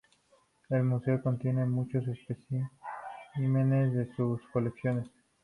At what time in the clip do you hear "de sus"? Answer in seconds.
3.93-4.41